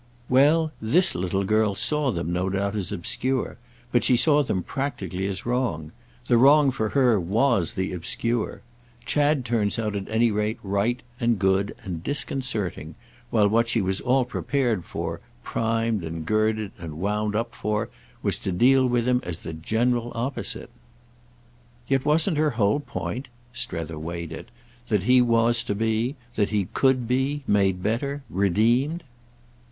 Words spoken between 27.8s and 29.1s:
better, redeemed?"